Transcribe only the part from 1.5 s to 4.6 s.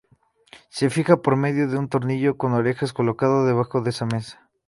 de un tornillo con orejas colocado debajo de esta mesa.